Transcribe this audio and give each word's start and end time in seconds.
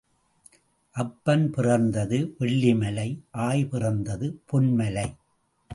அப்பன் 0.95 1.51
பிறந்தது 1.51 2.35
வெள்ளிமலை 2.39 3.19
ஆய் 3.31 3.65
பிறந்தது 3.65 4.41
பொன்மலை. 4.51 5.07